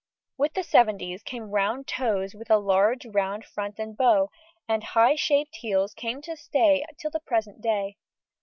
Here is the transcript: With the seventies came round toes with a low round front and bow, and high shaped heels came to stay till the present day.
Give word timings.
With 0.35 0.55
the 0.55 0.63
seventies 0.63 1.21
came 1.21 1.51
round 1.51 1.87
toes 1.87 2.33
with 2.33 2.49
a 2.49 2.57
low 2.57 2.91
round 3.11 3.45
front 3.45 3.77
and 3.77 3.95
bow, 3.95 4.31
and 4.67 4.83
high 4.83 5.13
shaped 5.13 5.57
heels 5.57 5.93
came 5.93 6.23
to 6.23 6.35
stay 6.35 6.83
till 6.97 7.11
the 7.11 7.19
present 7.19 7.61
day. 7.61 7.97